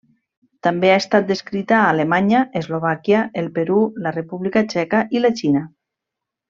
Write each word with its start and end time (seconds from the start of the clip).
També 0.67 0.89
ha 0.93 1.01
estat 1.01 1.27
descrita 1.31 1.75
a 1.81 1.91
Alemanya, 1.91 2.41
Eslovàquia, 2.63 3.21
el 3.45 3.53
Perú, 3.59 3.79
la 4.07 4.15
República 4.19 4.69
Txeca 4.73 5.07
i 5.19 5.27
la 5.27 5.37
Xina. 5.43 5.67